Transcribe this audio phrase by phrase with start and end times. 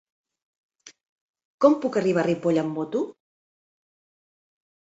[1.65, 3.05] Com puc arribar a Ripoll amb moto?